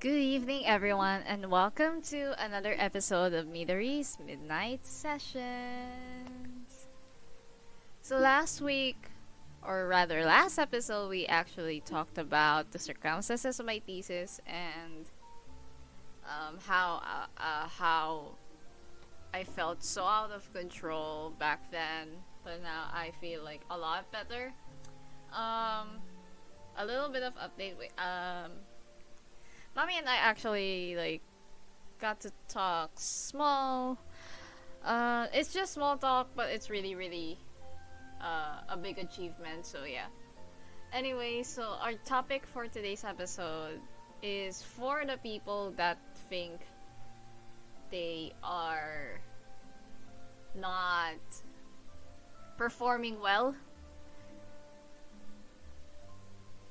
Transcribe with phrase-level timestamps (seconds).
[0.00, 5.42] Good evening, everyone, and welcome to another episode of Midori's Midnight Sessions.
[8.02, 9.08] So, last week,
[9.60, 15.10] or rather, last episode, we actually talked about the circumstances of my thesis and
[16.24, 18.36] um, how uh, uh, how
[19.34, 22.06] I felt so out of control back then,
[22.44, 24.52] but now I feel like a lot better.
[25.32, 25.98] Um,
[26.76, 27.74] a little bit of update.
[27.98, 28.52] Um,
[29.76, 31.22] mommy and I actually like
[32.00, 33.98] got to talk small.
[34.84, 37.38] Uh, it's just small talk, but it's really, really
[38.20, 39.66] uh, a big achievement.
[39.66, 40.06] So yeah.
[40.92, 43.80] Anyway, so our topic for today's episode
[44.22, 45.98] is for the people that
[46.30, 46.60] think
[47.90, 49.20] they are
[50.54, 51.18] not
[52.56, 53.54] performing well.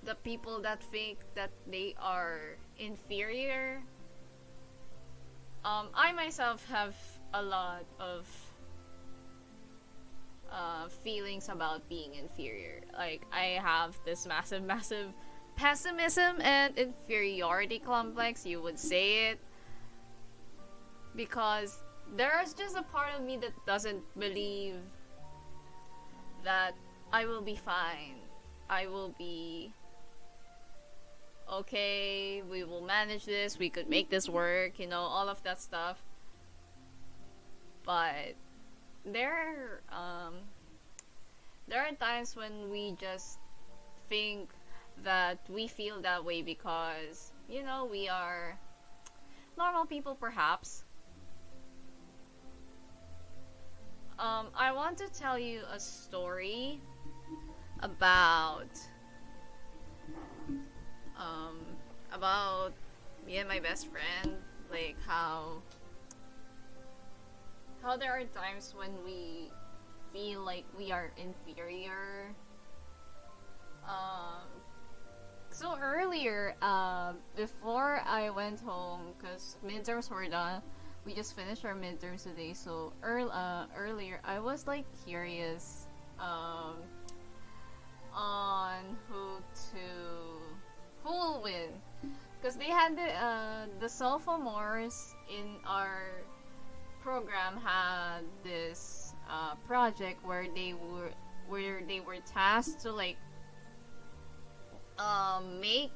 [0.04, 3.82] The people that think that they are inferior.
[5.65, 6.95] Um, I myself have
[7.33, 8.27] a lot of
[10.52, 12.82] uh, feelings about being inferior.
[12.93, 15.08] Like, I have this massive, massive
[15.55, 19.39] pessimism and inferiority complex, you would say it.
[21.15, 21.80] Because
[22.15, 24.76] there's just a part of me that doesn't believe
[26.44, 26.76] that
[27.11, 28.15] I will be fine.
[28.70, 29.73] I will be
[31.52, 35.61] okay, we will manage this, we could make this work, you know, all of that
[35.61, 36.02] stuff.
[37.85, 38.35] But
[39.05, 40.35] there um
[41.67, 43.39] there are times when we just
[44.09, 44.49] think
[45.03, 48.58] that we feel that way because, you know, we are
[49.58, 50.83] normal people perhaps.
[54.19, 56.81] Um, I want to tell you a story
[57.81, 58.71] about
[62.17, 62.73] about
[63.26, 64.38] me and my best friend,
[64.72, 65.61] like how
[67.83, 69.52] how there are times when we
[70.11, 72.33] feel like we are inferior.
[73.88, 74.50] Um,
[75.52, 80.61] so earlier, uh, before I went home, because midterms were done,
[81.06, 82.54] we just finished our midterms today.
[82.54, 85.88] So earl- uh, earlier, I was like curious
[86.20, 86.77] um,
[88.11, 89.38] on who
[89.72, 89.88] to
[91.04, 91.70] who will win
[92.39, 96.23] because they had the uh, the sophomores in our
[97.02, 101.11] program had this uh, project where they were
[101.47, 103.17] where they were tasked to like
[104.99, 105.92] um, make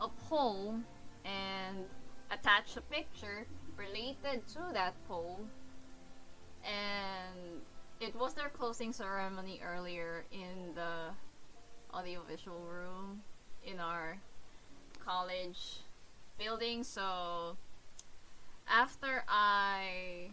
[0.00, 0.84] a poem
[1.24, 1.84] and
[2.30, 3.46] attach a picture
[3.76, 5.50] related to that poem
[6.64, 7.60] and
[8.00, 11.12] it was their closing ceremony earlier in the
[11.94, 13.22] audiovisual room
[13.64, 14.18] in our
[15.04, 15.80] college
[16.38, 16.84] building.
[16.84, 17.56] So
[18.68, 20.30] after I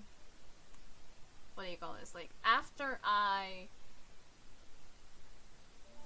[1.56, 2.14] what do you call this?
[2.14, 3.68] Like after I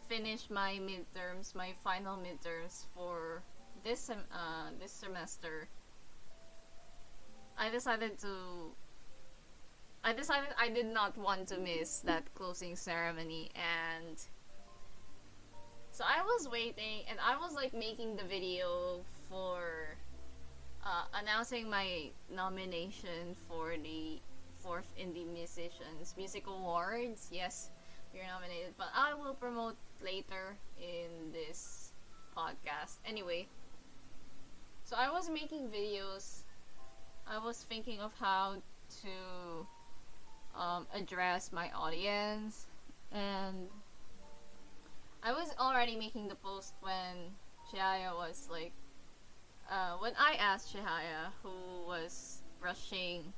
[0.08, 3.44] finish my midterms, my final midterms for
[3.84, 5.68] this uh, this semester,
[7.58, 8.72] I decided to
[10.04, 14.18] I decided I did not want to miss that closing ceremony and
[15.92, 19.98] so I was waiting and I was like making the video for
[20.86, 24.20] uh, announcing my nomination for the
[24.58, 27.28] fourth indie musicians music awards.
[27.32, 27.70] Yes
[28.14, 31.94] you're nominated but I will promote later in this
[32.36, 33.00] podcast.
[33.06, 33.48] Anyway
[34.84, 36.44] so I was making videos.
[37.26, 38.56] I was thinking of how
[39.04, 42.68] to um, address my audience
[43.12, 43.68] and
[45.24, 47.36] I was already making the post when
[47.72, 48.74] Chihaya was like,
[49.70, 53.32] uh, when I asked Chihaya, who was rushing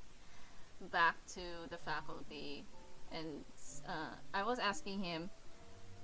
[0.91, 2.63] back to the faculty,
[3.11, 3.43] and
[3.87, 5.29] uh, I was asking him,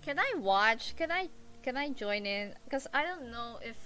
[0.01, 0.95] "Can I watch?
[0.97, 1.29] Can I
[1.63, 2.53] can I join in?
[2.65, 3.77] Because I don't know if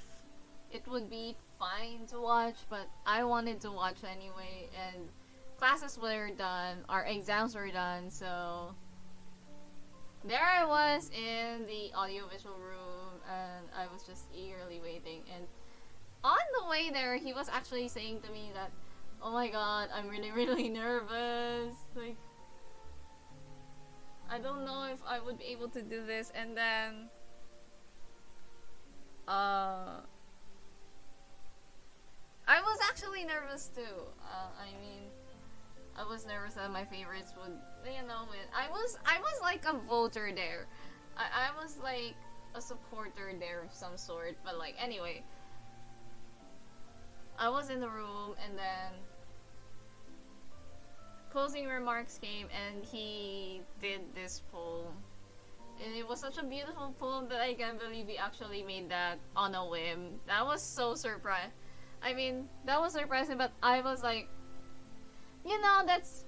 [0.71, 5.09] it would be fine to watch, but I wanted to watch anyway, and
[5.57, 8.75] classes were done, our exams were done, so
[10.25, 15.23] there I was in the audiovisual room and I was just eagerly waiting.
[15.33, 15.45] And
[16.23, 18.71] on the way there he was actually saying to me that
[19.21, 21.75] oh my god I'm really really nervous.
[21.95, 22.17] Like
[24.29, 26.31] I don't know if I would be able to do this.
[26.33, 27.09] And then
[29.27, 30.01] uh
[32.47, 34.03] I was actually nervous too.
[34.21, 35.12] Uh, I mean
[35.95, 37.53] I was nervous that my favorites would,
[37.85, 38.25] you know.
[38.55, 40.65] I was, I was like a voter there.
[41.17, 42.15] I, I was like
[42.55, 44.35] a supporter there of some sort.
[44.43, 45.23] But like, anyway.
[47.37, 48.93] I was in the room and then
[51.31, 54.93] closing remarks came and he did this poem.
[55.83, 59.17] And it was such a beautiful poem that I can't believe he actually made that
[59.35, 60.19] on a whim.
[60.27, 61.51] That was so surprising.
[62.03, 64.29] I mean, that was surprising, but I was like,
[65.45, 66.25] you know, that's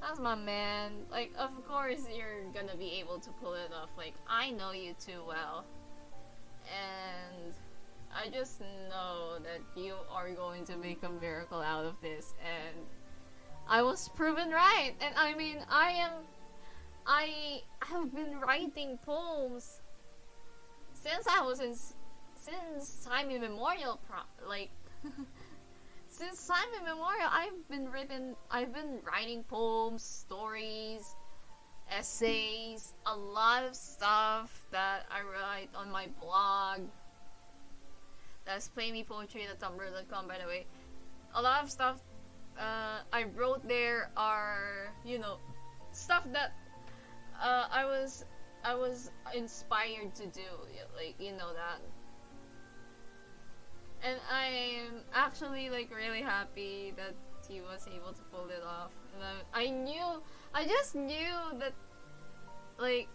[0.00, 0.92] that's my man.
[1.10, 3.90] Like, of course you're gonna be able to pull it off.
[3.96, 5.64] Like, I know you too well,
[6.64, 7.54] and
[8.14, 12.76] I just know that you are going to make a miracle out of this, and
[13.68, 14.94] I was proven right.
[15.00, 16.12] And I mean, I am.
[17.06, 19.80] I have been writing poems
[20.94, 21.74] since I was in.
[22.34, 24.70] Since time immemorial, pro- like.
[26.20, 28.36] since time immemorial, I've been written.
[28.50, 31.16] I've been writing poems, stories,
[31.90, 36.80] essays, a lot of stuff that I write on my blog
[38.44, 40.66] that's playmepoetry.tumblr.com, by the way.
[41.34, 42.02] A lot of stuff
[42.58, 45.38] uh, I wrote there are, you know,
[45.92, 46.52] stuff that
[47.42, 48.26] uh, I was
[48.62, 50.50] I was inspired to do,
[50.94, 51.80] like you know that.
[54.02, 57.14] And I'm actually like really happy that
[57.48, 58.92] he was able to pull it off.
[59.14, 60.22] And I, I knew,
[60.54, 61.72] I just knew that,
[62.78, 63.08] like,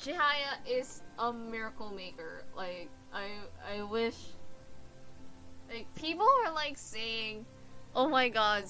[0.00, 2.44] Chihaya is a miracle maker.
[2.56, 3.28] Like I
[3.68, 4.16] I wish
[5.68, 7.44] like people were like saying,
[7.94, 8.64] "Oh my god,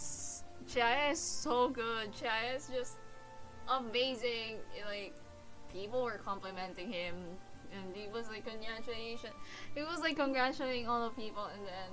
[0.67, 2.11] Chihaya is so good.
[2.13, 2.99] Chihaya is just
[3.69, 4.59] amazing."
[4.89, 5.15] Like
[5.73, 7.15] people were complimenting him
[7.73, 9.35] and he was like congratulations.
[9.75, 11.91] He was like congratulating all the people and then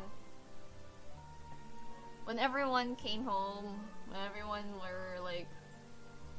[2.27, 3.79] when everyone came home,
[4.09, 5.47] when everyone were like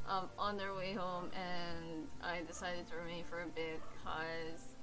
[0.06, 4.76] um, on their way home, and I decided to remain for a bit because,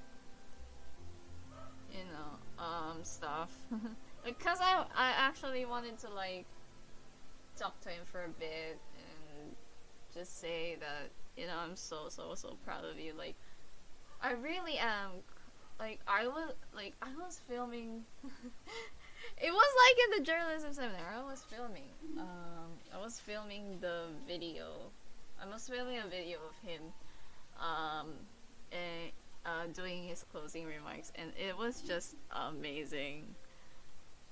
[1.92, 3.52] you know, um, stuff.
[4.26, 6.48] because I, I actually wanted to like
[7.56, 9.56] talk to him for a bit and
[10.14, 13.14] just say that you know I'm so so so proud of you.
[13.16, 13.36] Like,
[14.26, 15.12] I really am.
[15.80, 18.04] Like I was like I was filming.
[18.24, 21.14] it was like in the journalism seminar.
[21.16, 21.92] I was filming.
[22.18, 24.92] Um, I was filming the video
[25.42, 26.82] I was filming a video of him
[27.60, 28.14] um,
[28.72, 29.12] and,
[29.46, 33.36] uh, doing his closing remarks, and it was just amazing.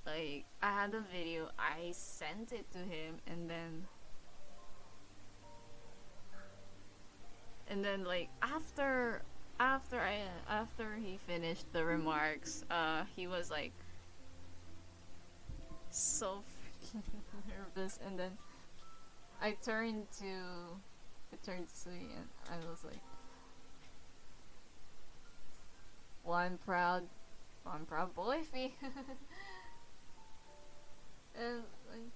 [0.06, 3.88] Like, I had the video, I sent it to him, and then.
[7.70, 9.22] And then, like, after
[9.60, 13.74] after I after he finished the remarks, uh, he was like
[15.90, 16.44] so
[16.94, 17.04] freaking
[17.76, 18.32] nervous, and then
[19.42, 20.26] I turned to
[21.32, 23.02] it turned to me and I was like,
[26.24, 27.04] "One proud.
[27.66, 28.42] I'm proud boy
[31.36, 32.12] and like,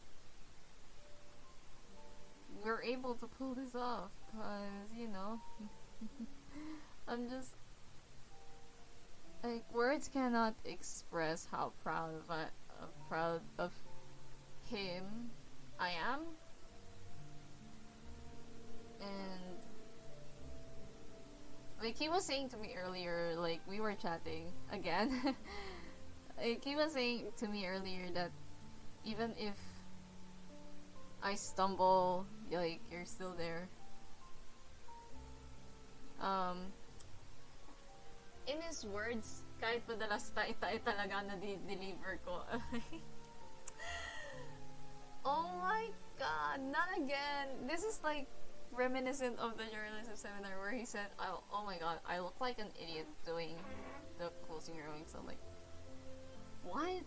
[2.63, 5.39] we're able to pull this off because you know,
[7.07, 7.55] I'm just
[9.43, 13.71] like words cannot express how proud of I, uh, proud of
[14.69, 15.31] him
[15.79, 16.21] I am
[18.99, 19.57] and
[21.81, 25.35] like he was saying to me earlier, like we were chatting again.
[26.37, 28.31] like he was saying to me earlier that
[29.05, 29.55] even if
[31.21, 33.69] I stumble, like you're still there.
[36.19, 36.73] Um,
[38.47, 42.47] in his words, kahit madalas tayo talaga na deliver ko.
[45.27, 47.67] oh my god, not again.
[47.67, 48.27] This is like
[48.71, 52.59] reminiscent of the journalism seminar where he said, oh, oh my god, I look like
[52.59, 53.55] an idiot doing
[54.19, 55.15] the closing remarks.
[55.17, 55.41] I'm like,
[56.63, 57.03] what?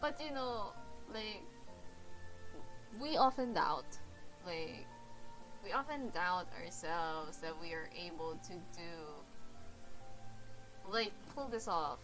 [0.00, 0.72] But you know,
[1.12, 1.42] like,
[3.00, 3.86] we often doubt,
[4.44, 4.84] like,
[5.64, 9.21] we often doubt ourselves that we are able to do,
[10.90, 11.98] like, pull this off.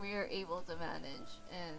[0.00, 1.76] We are able to manage, and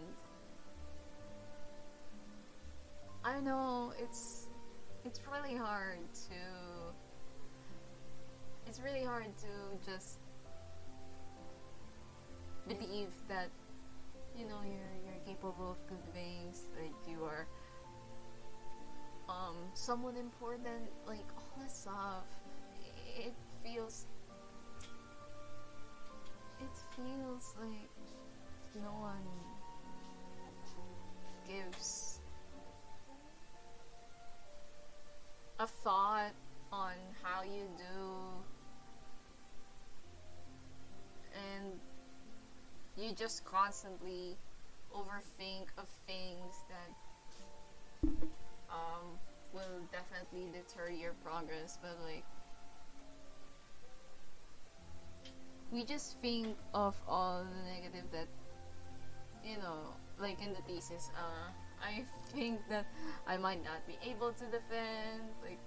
[3.24, 4.48] I know it's
[5.06, 6.36] it's really hard to
[8.68, 10.20] it's really hard to just
[12.68, 13.50] believe that
[14.38, 17.48] you know you're you're capable of good things that you are
[19.30, 22.26] um someone important like all this stuff
[23.18, 24.06] it feels
[26.62, 27.90] it feels like
[28.76, 29.28] no one
[31.48, 32.20] gives
[35.60, 36.32] a thought
[36.72, 38.12] on how you do.
[41.34, 41.80] And
[42.98, 44.38] you just constantly
[44.96, 48.10] overthink of things that
[48.70, 49.20] um,
[49.54, 52.26] will definitely deter your progress but like
[55.72, 58.28] we just think of all the negative that
[59.44, 61.50] you know like in the thesis uh
[61.84, 62.86] i think that
[63.26, 65.58] i might not be able to defend like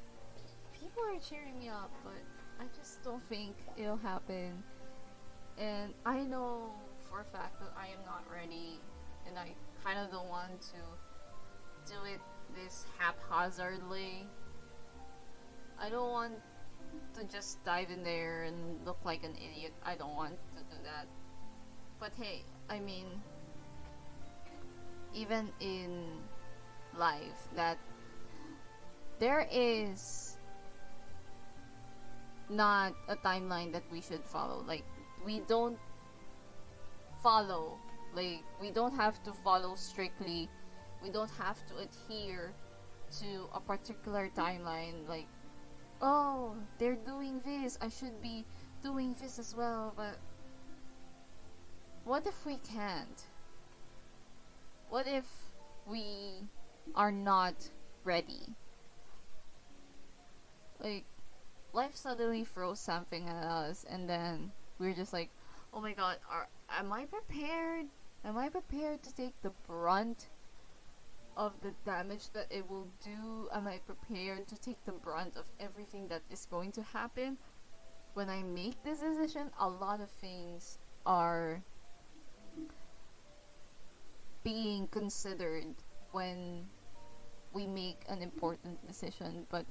[0.73, 2.21] people are cheering me up but
[2.61, 4.63] i just don't think it'll happen.
[5.59, 6.71] And i know
[7.09, 8.81] for a fact that i am not ready
[9.27, 10.81] and i kind of don't want to
[11.87, 12.21] do it
[12.55, 14.27] this haphazardly.
[15.79, 16.35] I don't want
[17.15, 19.73] to just dive in there and look like an idiot.
[19.85, 21.07] I don't want to do that.
[22.01, 23.07] But hey, I mean,
[25.15, 26.05] even in
[26.97, 27.79] life, that
[29.19, 30.37] there is
[32.51, 34.63] not a timeline that we should follow.
[34.67, 34.85] Like,
[35.25, 35.79] we don't
[37.23, 37.79] follow,
[38.15, 40.49] like, we don't have to follow strictly,
[41.03, 42.53] we don't have to adhere
[43.21, 45.09] to a particular timeline.
[45.09, 45.27] Like,
[46.05, 48.45] oh, they're doing this, I should be
[48.83, 50.19] doing this as well, but
[52.05, 53.23] what if we can't?
[54.91, 55.25] What if
[55.87, 56.47] we
[56.95, 57.55] are not
[58.05, 58.55] ready?
[60.79, 61.05] Like,
[61.73, 65.31] life suddenly throws something at us, and then we're just like,
[65.73, 67.87] oh my god, are, am I prepared?
[68.27, 70.29] Am I prepared to take the brunt
[71.37, 73.49] of the damage that it will do?
[73.53, 77.37] Am I prepared to take the brunt of everything that is going to happen?
[78.15, 81.63] When I make this decision, a lot of things are
[84.45, 85.75] being considered
[86.13, 86.67] when
[87.53, 89.65] we make an important decision, but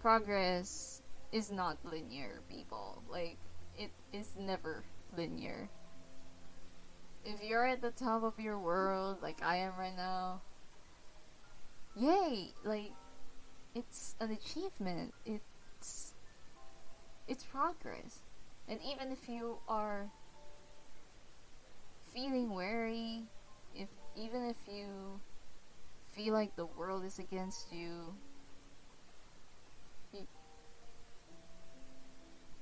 [0.00, 3.02] progress is not linear, people.
[3.08, 3.36] Like,
[3.78, 4.82] it is never
[5.16, 5.68] linear
[7.24, 10.40] if you're at the top of your world like I am right now,
[11.96, 12.52] yay!
[12.64, 12.92] Like
[13.74, 15.14] it's an achievement.
[15.24, 16.14] It's
[17.28, 18.20] it's progress.
[18.68, 20.10] And even if you are
[22.12, 23.22] feeling weary,
[23.74, 25.20] if even if you
[26.12, 28.14] feel like the world is against you,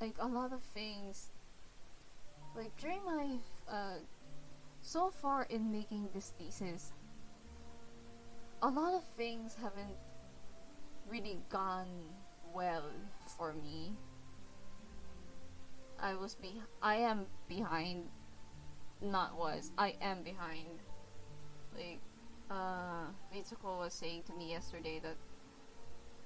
[0.00, 1.30] like a lot of things
[2.56, 3.36] like during my
[3.70, 3.94] uh,
[4.88, 6.92] so far in making this thesis,
[8.62, 9.98] a lot of things haven't
[11.10, 12.08] really gone
[12.54, 12.90] well
[13.36, 13.92] for me.
[16.00, 18.04] I was be I am behind
[19.02, 20.80] not was I am behind
[21.76, 22.00] like
[22.50, 25.16] uh Mitsuko was saying to me yesterday that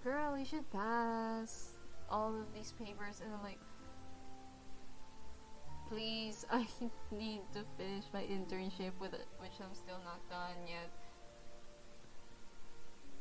[0.05, 1.79] girl you should pass
[2.09, 3.59] all of these papers and I'm like
[5.93, 6.67] please, I
[7.11, 10.91] need to finish my internship with it, which I'm still not done yet.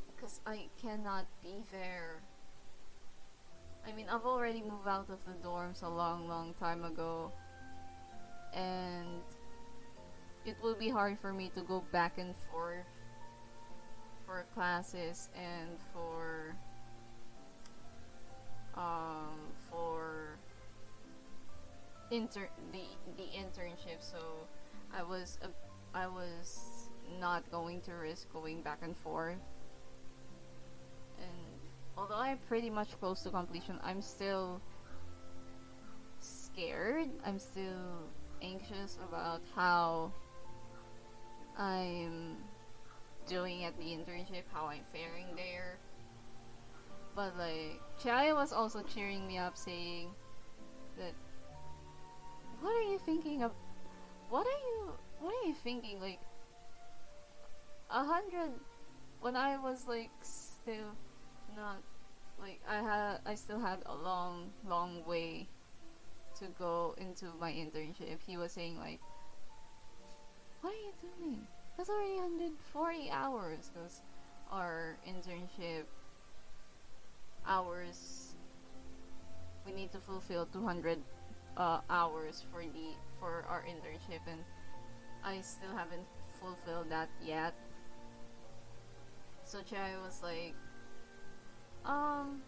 [0.08, 2.22] Because I cannot be there.
[3.86, 7.32] I mean, I've already moved out of the dorms a long, long time ago.
[8.54, 9.24] And
[10.46, 12.86] it will be hard for me to go back and forth
[14.26, 16.56] for classes and for
[18.78, 19.51] um
[22.12, 22.84] inter the
[23.18, 24.20] the internship so
[24.94, 25.48] I was uh,
[25.94, 26.90] I was
[27.20, 29.40] not going to risk going back and forth.
[31.18, 31.60] And
[31.98, 34.62] although I'm pretty much close to completion I'm still
[36.20, 37.10] scared.
[37.26, 38.10] I'm still
[38.42, 40.12] anxious about how
[41.58, 42.38] I'm
[43.28, 45.78] doing at the internship how I'm faring there.
[47.16, 50.10] But like Chaya was also cheering me up saying
[52.62, 53.52] what are you thinking of?
[54.30, 54.94] What are you?
[55.20, 56.00] What are you thinking?
[56.00, 56.20] Like
[57.90, 58.52] a hundred
[59.20, 60.96] when I was like still
[61.56, 61.78] not
[62.40, 65.48] like I had I still had a long long way
[66.40, 68.20] to go into my internship.
[68.26, 69.00] He was saying like,
[70.62, 71.48] "What are you doing?
[71.78, 74.02] That's already 140 hours because
[74.52, 75.84] our internship
[77.48, 78.36] hours
[79.66, 81.00] we need to fulfill 200
[81.58, 84.42] uh, hours for the for our internship and
[85.24, 86.06] I still haven't
[86.40, 87.54] fulfilled that yet.
[89.44, 90.56] So Chai was like,
[91.86, 92.42] um,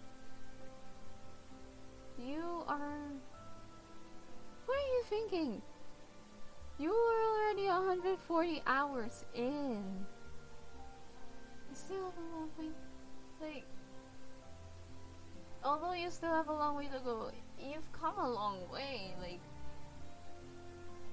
[2.17, 3.11] you are.
[4.65, 5.61] What are you thinking?
[6.79, 9.83] You were already 140 hours in.
[11.69, 12.73] You still have a long.
[13.41, 13.65] Like,
[15.65, 19.13] although you still have a long way to go, you've come a long way.
[19.21, 19.39] Like,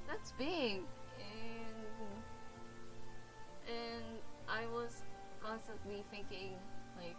[0.09, 0.83] that's big
[1.21, 1.87] and
[3.69, 4.05] and
[4.49, 5.03] I was
[5.43, 6.59] constantly thinking
[6.97, 7.17] like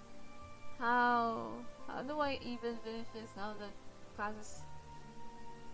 [0.77, 1.51] how
[1.87, 3.71] how do I even finish this now that
[4.15, 4.61] classes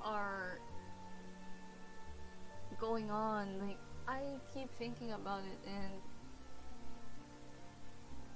[0.01, 0.59] are
[2.79, 4.21] going on like I
[4.53, 5.91] keep thinking about it and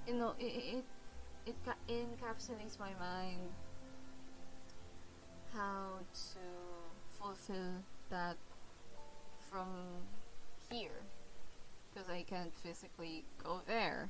[0.07, 0.45] you know it
[0.79, 0.83] it
[1.45, 3.49] it ca- encapsulates my mind
[5.53, 6.39] how to
[7.19, 8.37] fulfill that
[9.49, 9.67] from
[10.69, 11.03] here.
[11.93, 14.09] Because I can't physically go there.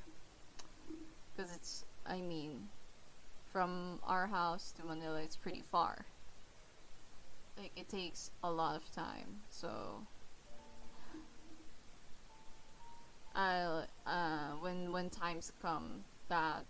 [1.35, 2.69] Because it's I mean
[3.51, 6.05] from our house to Manila it's pretty far.
[7.57, 10.01] Like it takes a lot of time so
[13.35, 16.65] I'll uh, when when times come that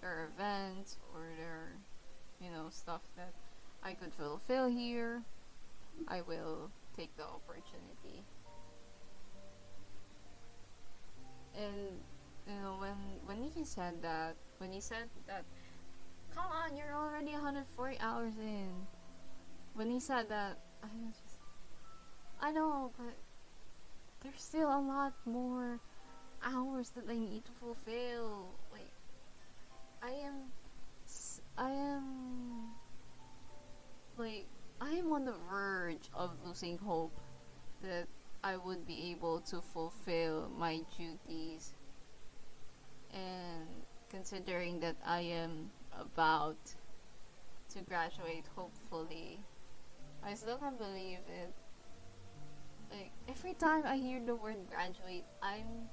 [0.00, 1.72] there are events or their,
[2.40, 3.32] you know stuff that
[3.82, 5.22] I could fulfill here
[6.08, 8.22] I will take the opportunity.
[11.56, 11.98] And
[12.46, 15.44] you know when when he said that when he said that
[16.34, 18.70] come on you're already 140 hours in
[19.74, 21.38] when he said that i was just
[22.40, 23.16] i know but
[24.22, 25.80] there's still a lot more
[26.44, 28.54] hours that i need to fulfill
[30.06, 30.34] i am
[31.58, 32.02] i am
[34.16, 34.46] like
[34.80, 37.12] i am on the verge of losing hope
[37.82, 38.06] that
[38.46, 41.74] I would be able to fulfill my duties.
[43.12, 43.66] And
[44.08, 46.56] considering that I am about
[47.70, 49.40] to graduate, hopefully,
[50.22, 51.52] I still can't believe it.
[52.92, 55.88] Like, every time I hear the word graduate, I'm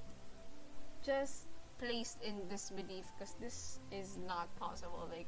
[1.03, 1.47] just
[1.83, 5.09] placed in disbelief because this is not possible.
[5.11, 5.27] Like,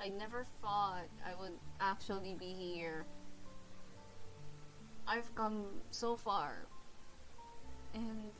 [0.00, 3.06] I never thought I would actually be here
[5.08, 6.66] I've come so far.
[7.94, 8.30] And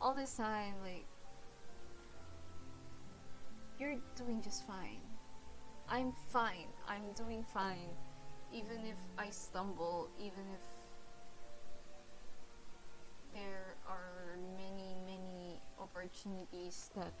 [0.00, 1.04] all this time, like,
[3.78, 5.00] you're doing just fine.
[5.88, 6.66] I'm fine.
[6.88, 7.94] I'm doing fine.
[8.52, 10.64] Even if I stumble, even if
[13.32, 15.60] there are many, many
[16.04, 17.12] opportunities that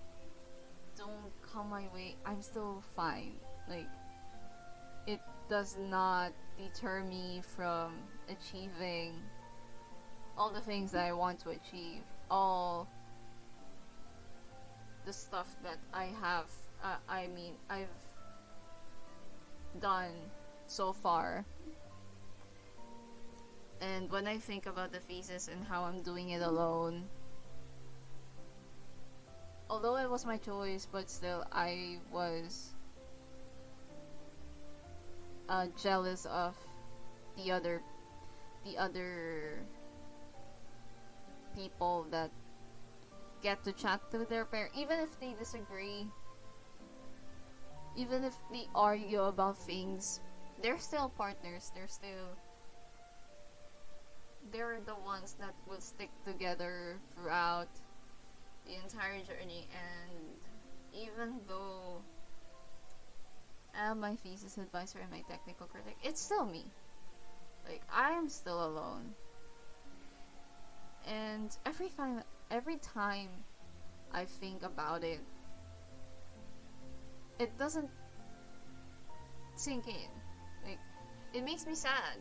[0.96, 3.32] don't come my way, I'm still fine.
[3.68, 3.88] Like,
[5.06, 7.94] it does not deter me from
[8.28, 9.14] achieving
[10.36, 12.88] all the things that I want to achieve, all
[15.06, 16.46] the stuff that I have,
[16.82, 17.88] uh, I mean, I've
[19.80, 20.12] done
[20.66, 21.44] so far.
[23.80, 27.04] And when I think about the thesis and how I'm doing it alone,
[29.74, 32.74] although it was my choice, but still, I was
[35.48, 36.54] uh, jealous of
[37.36, 37.82] the other
[38.64, 39.58] the other
[41.56, 42.30] people that
[43.42, 46.06] get to chat to their parents even if they disagree
[47.96, 50.20] even if they argue about things
[50.62, 52.38] they're still partners they're still
[54.50, 57.68] they're the ones that will stick together throughout
[58.66, 60.12] the entire journey and
[60.92, 62.00] even though
[63.76, 66.64] I'm my thesis advisor and my technical critic it's still me
[67.68, 69.14] like I am still alone.
[71.06, 73.28] And every time every time
[74.12, 75.20] I think about it
[77.38, 77.90] it doesn't
[79.56, 80.10] sink in.
[80.64, 80.78] Like
[81.32, 82.18] it makes me sad.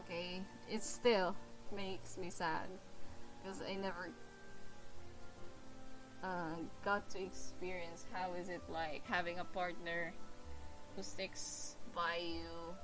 [0.00, 0.42] Okay?
[0.70, 1.36] It still
[1.74, 2.68] makes me sad
[3.42, 4.10] because I never
[6.24, 10.12] uh, got to experience how is it like having a partner
[10.96, 12.74] who sticks by you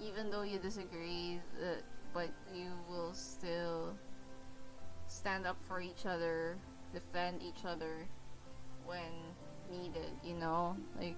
[0.00, 1.74] even though you disagree, uh,
[2.12, 3.94] but you will still
[5.06, 6.56] stand up for each other,
[6.92, 8.06] defend each other
[8.86, 9.10] when
[9.70, 10.76] needed, you know?
[10.98, 11.16] Like,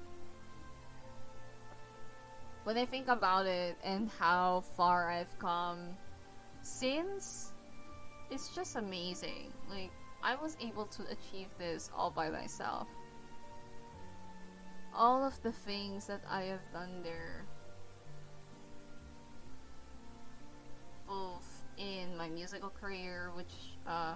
[2.65, 5.97] when I think about it and how far I've come
[6.63, 7.50] since,
[8.31, 9.53] it's just amazing.
[9.69, 9.91] Like,
[10.23, 12.89] I was able to achieve this all by myself.
[14.95, 17.47] All of the things that I have done there
[21.11, 23.53] both in my musical career, which,
[23.87, 24.15] uh,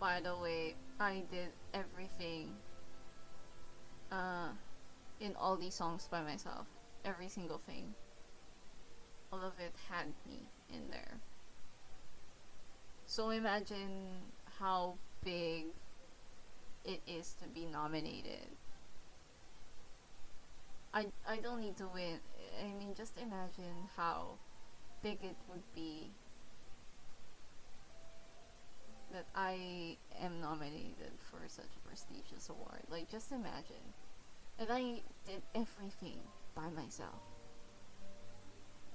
[0.00, 2.54] by the way, I did everything
[4.10, 4.48] uh,
[5.20, 6.66] in all these songs by myself.
[7.04, 7.94] Every single thing.
[9.30, 11.20] All of it had me in there.
[13.12, 14.22] So imagine
[14.58, 15.66] how big
[16.82, 18.48] it is to be nominated.
[20.94, 22.20] I, I don't need to win.
[22.58, 24.38] I mean, just imagine how
[25.02, 26.10] big it would be
[29.12, 32.80] that I am nominated for such a prestigious award.
[32.90, 33.92] Like, just imagine.
[34.58, 36.20] And I did everything
[36.54, 37.20] by myself.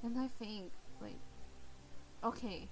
[0.01, 1.21] And I think, like,
[2.23, 2.67] okay,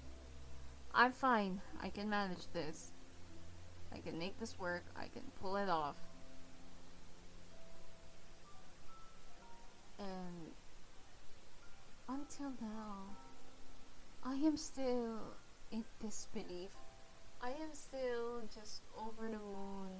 [0.98, 1.60] I'm fine.
[1.82, 2.92] I can manage this.
[3.92, 4.82] I can make this work.
[4.96, 5.96] I can pull it off.
[9.98, 10.52] And
[12.08, 13.04] until now,
[14.24, 15.20] I am still
[15.70, 16.70] in disbelief.
[17.42, 19.92] I am still just over the moon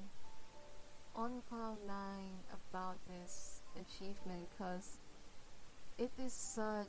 [1.14, 2.40] on cloud nine
[2.72, 4.96] about this achievement because
[5.98, 6.86] it is such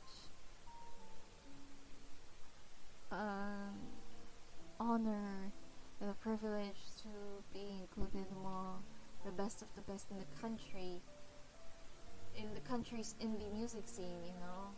[3.10, 3.97] an
[4.80, 5.52] honor
[6.00, 7.08] a privilege to
[7.52, 8.82] be included among
[9.24, 11.02] the best of the best in the country
[12.36, 14.70] in the country's indie music scene, you know.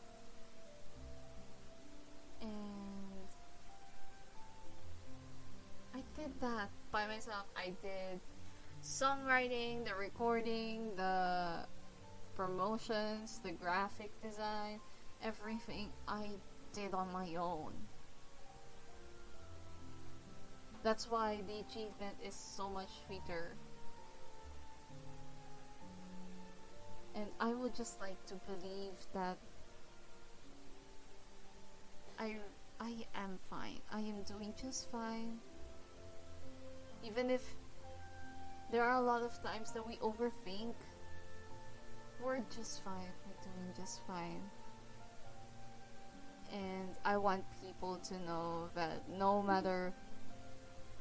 [2.40, 3.28] And
[5.94, 7.44] I did that by myself.
[7.54, 8.20] I did
[8.82, 11.66] songwriting, the recording, the
[12.34, 14.80] promotions, the graphic design,
[15.22, 16.30] everything I
[16.72, 17.72] did on my own.
[20.82, 23.54] That's why the achievement is so much sweeter.
[27.14, 29.36] And I would just like to believe that
[32.18, 32.36] I
[32.80, 33.80] I am fine.
[33.92, 35.38] I am doing just fine.
[37.04, 37.42] Even if
[38.70, 40.74] there are a lot of times that we overthink,
[42.22, 43.12] we're just fine.
[43.26, 44.42] We're doing just fine.
[46.52, 49.92] And I want people to know that no matter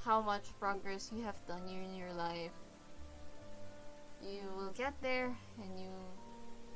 [0.03, 2.51] how much progress you have done in your life,
[4.21, 5.89] you will get there and you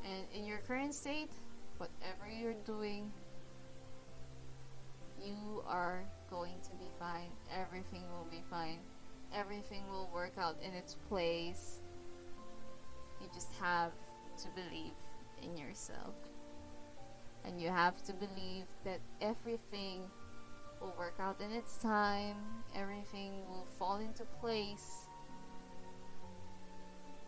[0.06, 1.32] and in your current state,
[1.78, 3.12] whatever you're doing,
[5.24, 7.30] you are going to be fine.
[7.58, 8.80] Everything will be fine.
[9.34, 11.80] Everything will work out in its place.
[13.22, 13.92] You just have
[14.40, 14.92] to believe
[15.42, 16.16] in yourself.
[17.46, 20.02] And you have to believe that everything
[20.84, 22.36] will work out in its time,
[22.76, 25.08] everything will fall into place.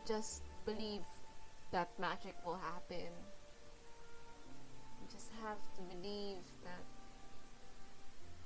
[0.05, 1.01] Just believe
[1.71, 3.07] that magic will happen.
[5.01, 6.83] You just have to believe that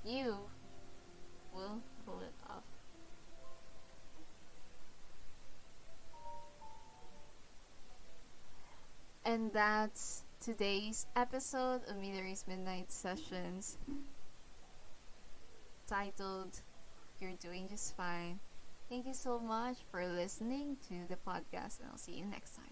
[0.08, 0.36] you
[1.52, 2.62] will pull it off.
[9.24, 13.76] And that's today's episode of Midori's Midnight Sessions
[15.90, 16.60] titled
[17.18, 18.38] You're Doing Just Fine.
[18.88, 22.69] Thank you so much for listening to the podcast, and I'll see you next time.